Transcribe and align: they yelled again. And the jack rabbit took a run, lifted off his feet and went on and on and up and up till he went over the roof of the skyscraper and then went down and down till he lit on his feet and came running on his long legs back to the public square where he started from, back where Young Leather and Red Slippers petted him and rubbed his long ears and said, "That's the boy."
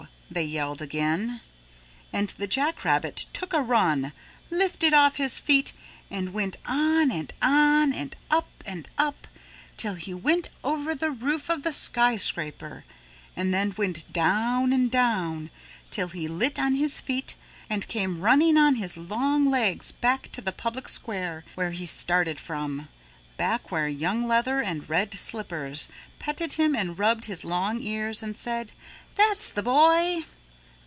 they 0.33 0.45
yelled 0.45 0.81
again. 0.81 1.41
And 2.13 2.29
the 2.29 2.47
jack 2.47 2.85
rabbit 2.85 3.25
took 3.33 3.51
a 3.51 3.61
run, 3.61 4.13
lifted 4.49 4.93
off 4.93 5.17
his 5.17 5.39
feet 5.39 5.73
and 6.09 6.31
went 6.33 6.55
on 6.65 7.11
and 7.11 7.33
on 7.41 7.91
and 7.91 8.15
up 8.29 8.47
and 8.65 8.87
up 8.97 9.27
till 9.75 9.95
he 9.95 10.13
went 10.13 10.47
over 10.63 10.95
the 10.95 11.11
roof 11.11 11.49
of 11.49 11.63
the 11.65 11.73
skyscraper 11.73 12.85
and 13.35 13.53
then 13.53 13.73
went 13.75 14.09
down 14.13 14.71
and 14.71 14.89
down 14.89 15.49
till 15.89 16.07
he 16.07 16.29
lit 16.29 16.57
on 16.57 16.75
his 16.75 17.01
feet 17.01 17.35
and 17.69 17.89
came 17.89 18.21
running 18.21 18.55
on 18.55 18.75
his 18.75 18.95
long 18.95 19.49
legs 19.51 19.91
back 19.91 20.31
to 20.31 20.39
the 20.39 20.53
public 20.53 20.87
square 20.87 21.43
where 21.55 21.71
he 21.71 21.85
started 21.85 22.39
from, 22.39 22.87
back 23.35 23.69
where 23.69 23.87
Young 23.89 24.27
Leather 24.27 24.61
and 24.61 24.87
Red 24.89 25.13
Slippers 25.15 25.89
petted 26.19 26.53
him 26.53 26.73
and 26.75 26.97
rubbed 26.99 27.25
his 27.25 27.43
long 27.43 27.81
ears 27.81 28.21
and 28.23 28.37
said, 28.37 28.71
"That's 29.15 29.51
the 29.51 29.63
boy." 29.63 30.25